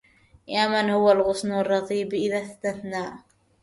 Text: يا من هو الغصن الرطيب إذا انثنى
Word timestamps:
يا 0.47 0.67
من 0.67 0.89
هو 0.89 1.11
الغصن 1.11 1.51
الرطيب 1.51 2.13
إذا 2.13 2.37
انثنى 2.39 3.15